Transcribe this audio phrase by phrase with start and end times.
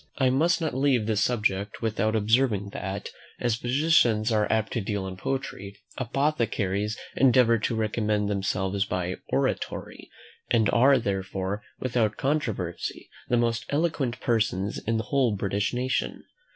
[0.17, 3.09] I must not leave this subject without observing that,
[3.39, 10.09] as physicians are apt to deal in poetry, apothecaries endeavour to recommend themselves by oratory,
[10.49, 16.23] and are therefore, without controversy, the most eloquent persons in the whole British nation.